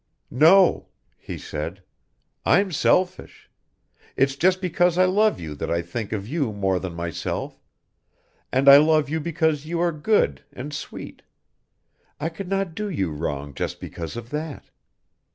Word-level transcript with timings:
"No," 0.33 0.87
he 1.15 1.37
said, 1.37 1.83
"I'm 2.43 2.71
selfish. 2.71 3.51
It's 4.17 4.35
just 4.35 4.59
because 4.59 4.97
I 4.97 5.05
love 5.05 5.39
you 5.39 5.53
that 5.53 5.69
I 5.69 5.83
think 5.83 6.11
of 6.11 6.27
you 6.27 6.51
more 6.51 6.79
than 6.79 6.95
myself, 6.95 7.61
and 8.51 8.67
I 8.67 8.77
love 8.77 9.09
you 9.09 9.19
because 9.19 9.67
you 9.67 9.79
are 9.79 9.91
good 9.91 10.41
and 10.51 10.73
sweet. 10.73 11.21
I 12.19 12.29
could 12.29 12.47
not 12.49 12.73
do 12.73 12.89
you 12.89 13.11
wrong 13.11 13.53
just 13.53 13.79
because 13.79 14.15
of 14.17 14.31
that. 14.31 14.71